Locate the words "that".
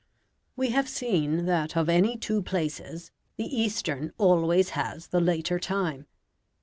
1.45-1.77